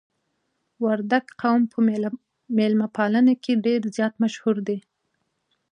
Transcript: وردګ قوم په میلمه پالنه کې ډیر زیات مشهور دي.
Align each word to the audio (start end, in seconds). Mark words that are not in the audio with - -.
وردګ 0.83 1.25
قوم 1.41 1.61
په 1.71 1.77
میلمه 2.57 2.87
پالنه 2.97 3.33
کې 3.43 3.61
ډیر 3.65 3.81
زیات 3.95 4.13
مشهور 4.23 4.57
دي. 4.67 4.77